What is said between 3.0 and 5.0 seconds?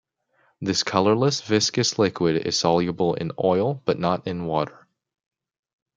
in oil, but not in water.